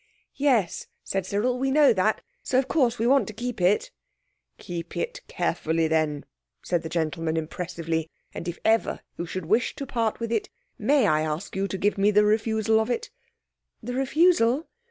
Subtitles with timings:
[0.37, 3.91] "Yes," said Cyril, "we know that, so of course we want to keep it."
[4.57, 6.25] "Keep it carefully, then,"
[6.63, 11.05] said the gentleman impressively; "and if ever you should wish to part with it, may
[11.05, 13.11] I ask you to give me the refusal of it?"
[13.83, 14.67] "The refusal?"